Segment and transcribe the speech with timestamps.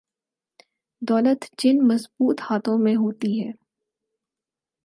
[1.01, 3.51] دولت جن مضبوط ہاتھوں میں ہوتی ہے۔